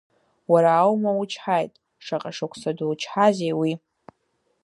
[0.51, 1.73] Уара аума учҳаит,
[2.05, 3.71] шаҟа шықәса дучҳазеи уи?!